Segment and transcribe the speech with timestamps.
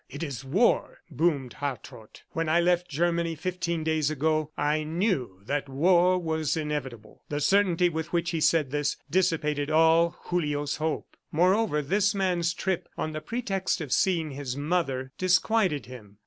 [0.09, 2.23] "It is war," boomed Hartrott.
[2.31, 7.87] "When I left Germany, fifteen days ago, I knew that war was inevitable." The certainty
[7.87, 11.15] with which he said this dissipated all Julio's hope.
[11.31, 16.17] Moreover, this man's trip, on the pretext of seeing his mother, disquieted him.